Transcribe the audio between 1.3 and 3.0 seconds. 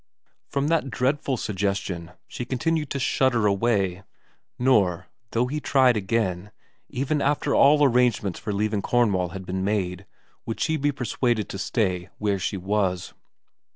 suggestion she continued to